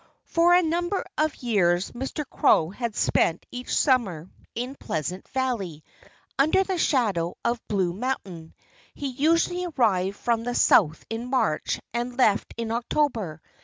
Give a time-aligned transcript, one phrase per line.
[0.25, 2.27] For a number of years Mr.
[2.27, 5.83] Crow had spent each summer in Pleasant Valley,
[6.39, 8.55] under the shadow of Blue Mountain.
[8.95, 13.43] He usually arrived from the South in March and left in October.